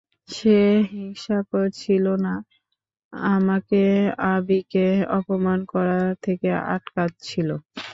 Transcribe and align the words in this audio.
সে 0.29 0.57
হিংসা 0.91 1.37
করছিল 1.51 2.05
না, 2.25 2.33
আমাকে 3.33 3.81
আবিকে 4.31 4.87
অপমান 5.17 5.59
করা 5.73 5.97
থেকে 6.25 6.47
আটকাচ্ছিল। 6.75 7.49